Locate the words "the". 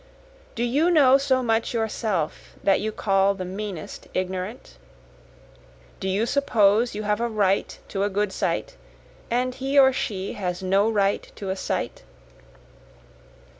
3.35-3.45